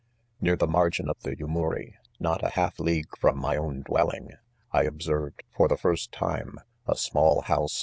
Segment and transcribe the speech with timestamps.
[0.41, 4.33] Near the margin of the Yumuri, not a half league from my own dwellings
[4.71, 7.79] I observed, fe .the first, time, a small house